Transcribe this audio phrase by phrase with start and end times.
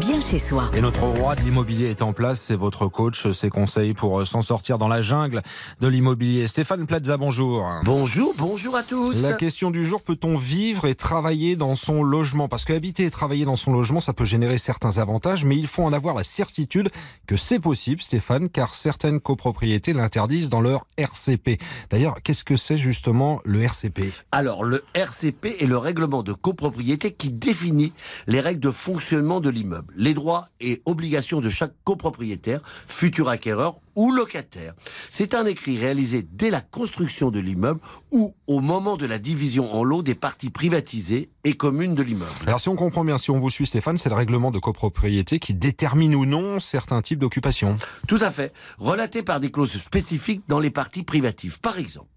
[0.00, 0.70] bien chez soi.
[0.74, 4.24] Et notre roi de l'immobilier est en place, c'est votre coach, ses conseils pour euh,
[4.24, 5.42] s'en sortir dans la jungle
[5.80, 6.46] de l'immobilier.
[6.46, 7.66] Stéphane Plaza, bonjour.
[7.84, 9.22] Bonjour, bonjour à tous.
[9.22, 12.48] La question du jour, peut-on vivre et travailler dans son logement?
[12.48, 15.66] Parce que habiter et travailler dans son logement, ça peut générer certains avantages, mais il
[15.66, 16.90] faut en avoir la certitude
[17.26, 21.58] que c'est possible, Stéphane, car certaines copropriétés l'interdisent dans leur RCP.
[21.90, 27.12] D'ailleurs, qu'est-ce que c'est justement le RCP Alors, le RCP est le règlement de copropriété
[27.12, 27.92] qui définit
[28.26, 33.80] les règles de fonctionnement de l'immeuble, les droits et obligations de chaque copropriétaire, futur acquéreur
[33.96, 34.74] ou locataire.
[35.10, 37.80] C'est un écrit réalisé dès la construction de l'immeuble
[38.12, 42.30] ou au moment de la division en lots des parties privatisées et communes de l'immeuble.
[42.46, 45.38] Alors si on comprend bien, si on vous suit Stéphane, c'est le règlement de copropriété
[45.38, 47.76] qui détermine ou non certains types d'occupation.
[48.08, 51.60] Tout à fait, relaté par des clauses spécifiques dans les parties privatives.
[51.60, 52.08] Par exemple,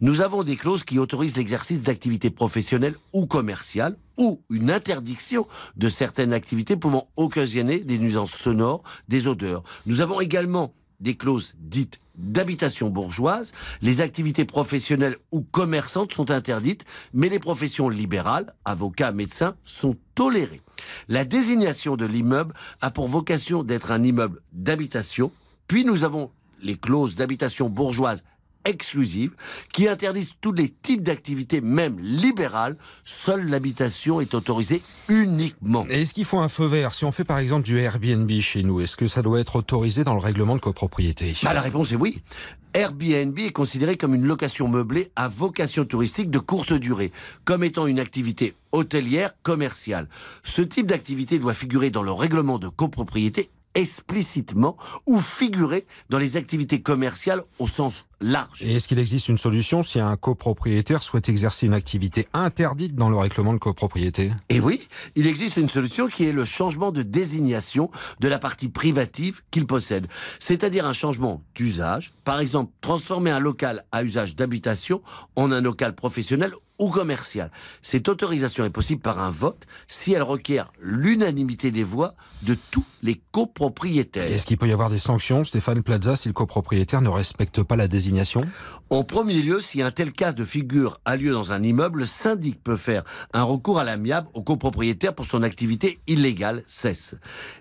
[0.00, 5.88] nous avons des clauses qui autorisent l'exercice d'activités professionnelles ou commerciales ou une interdiction de
[5.88, 9.62] certaines activités pouvant occasionner des nuisances sonores, des odeurs.
[9.86, 13.52] Nous avons également des clauses dites d'habitation bourgeoise,
[13.82, 20.62] les activités professionnelles ou commerçantes sont interdites, mais les professions libérales, avocats, médecins, sont tolérées.
[21.08, 25.30] La désignation de l'immeuble a pour vocation d'être un immeuble d'habitation,
[25.68, 26.30] puis nous avons
[26.62, 28.24] les clauses d'habitation bourgeoise
[28.66, 29.32] exclusives
[29.72, 32.76] qui interdisent tous les types d'activités, même libérales.
[33.04, 35.86] Seule l'habitation est autorisée uniquement.
[35.88, 36.92] Est-ce qu'il faut un feu vert?
[36.92, 40.04] Si on fait par exemple du Airbnb chez nous, est-ce que ça doit être autorisé
[40.04, 41.34] dans le règlement de copropriété?
[41.42, 42.20] Bah, La réponse est oui.
[42.74, 47.10] Airbnb est considéré comme une location meublée à vocation touristique de courte durée,
[47.46, 50.08] comme étant une activité hôtelière commerciale.
[50.44, 56.36] Ce type d'activité doit figurer dans le règlement de copropriété explicitement ou figurer dans les
[56.36, 58.62] activités commerciales au sens large.
[58.64, 63.10] Et est-ce qu'il existe une solution si un copropriétaire souhaite exercer une activité interdite dans
[63.10, 64.30] le règlement de copropriété?
[64.48, 68.68] Et oui, il existe une solution qui est le changement de désignation de la partie
[68.68, 70.06] privative qu'il possède,
[70.38, 75.02] c'est-à-dire un changement d'usage, par exemple transformer un local à usage d'habitation
[75.34, 77.50] en un local professionnel ou commercial.
[77.80, 82.84] Cette autorisation est possible par un vote si elle requiert l'unanimité des voix de tous
[83.02, 84.26] les copropriétaires.
[84.26, 87.76] Est-ce qu'il peut y avoir des sanctions, Stéphane Plaza, si le copropriétaire ne respecte pas
[87.76, 88.05] la désignation
[88.88, 92.06] En premier lieu, si un tel cas de figure a lieu dans un immeuble, le
[92.06, 93.02] syndic peut faire
[93.32, 97.16] un recours à l'amiable au copropriétaire pour son activité illégale cesse.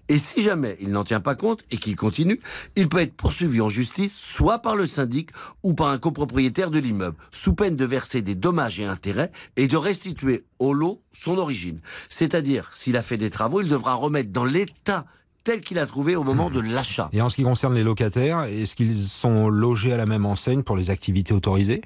[0.07, 2.39] Et si jamais il n'en tient pas compte et qu'il continue,
[2.75, 5.31] il peut être poursuivi en justice soit par le syndic
[5.63, 9.67] ou par un copropriétaire de l'immeuble, sous peine de verser des dommages et intérêts et
[9.67, 11.79] de restituer au lot son origine.
[12.09, 15.05] C'est-à-dire, s'il a fait des travaux, il devra remettre dans l'état
[15.45, 17.07] tel qu'il a trouvé au moment de l'achat.
[17.13, 20.63] Et en ce qui concerne les locataires, est-ce qu'ils sont logés à la même enseigne
[20.63, 21.81] pour les activités autorisées?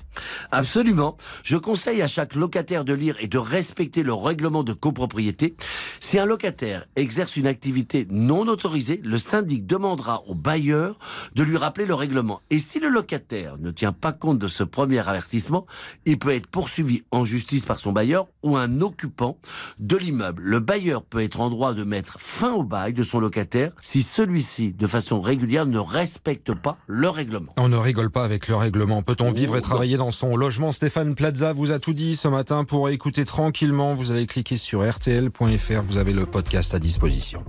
[0.51, 1.17] Absolument.
[1.43, 5.55] Je conseille à chaque locataire de lire et de respecter le règlement de copropriété.
[5.99, 10.97] Si un locataire exerce une activité non autorisée, le syndic demandera au bailleur
[11.35, 12.39] de lui rappeler le règlement.
[12.49, 15.65] Et si le locataire ne tient pas compte de ce premier avertissement,
[16.05, 19.37] il peut être poursuivi en justice par son bailleur ou un occupant
[19.79, 20.43] de l'immeuble.
[20.43, 24.03] Le bailleur peut être en droit de mettre fin au bail de son locataire si
[24.03, 27.53] celui-ci, de façon régulière, ne respecte pas le règlement.
[27.57, 29.01] On ne rigole pas avec le règlement.
[29.01, 30.71] Peut-on vivre et travailler dans son logement?
[30.71, 33.95] Stéphane Plaza vous a tout dit ce matin pour écouter tranquillement.
[33.95, 35.81] Vous allez cliquer sur rtl.fr.
[35.87, 37.43] Vous avez le podcast à disposition.